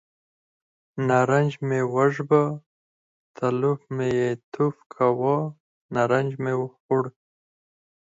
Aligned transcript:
نارنج 1.07 1.51
مې 1.67 1.81
وژبه، 1.95 2.43
تلوف 3.35 3.81
مې 3.95 4.07
یې 4.19 4.31
توف 4.53 4.75
کاوه، 4.93 5.37
نارنج 5.95 6.31
مې 6.43 6.53
خوړ. 6.79 7.03